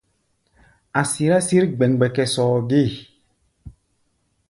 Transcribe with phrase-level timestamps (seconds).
[0.99, 2.91] A̧ sirá sǐr gbɛmgbɛkɛ sɔɔ gée.